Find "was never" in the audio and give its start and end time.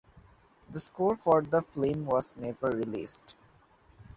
2.07-2.71